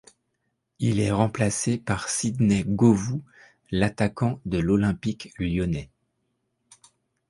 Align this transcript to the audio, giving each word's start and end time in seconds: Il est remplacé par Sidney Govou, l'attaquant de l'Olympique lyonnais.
Il 0.79 0.99
est 0.99 1.11
remplacé 1.11 1.77
par 1.77 2.09
Sidney 2.09 2.63
Govou, 2.67 3.21
l'attaquant 3.69 4.39
de 4.47 4.57
l'Olympique 4.57 5.31
lyonnais. 5.37 5.91